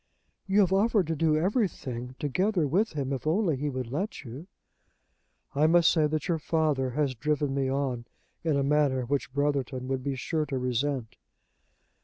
[0.47, 4.47] "You have offered to do everything together with him, if only he would let you."
[5.53, 8.05] "I must say that your father has driven me on
[8.43, 11.17] in a manner which Brotherton would be sure to resent."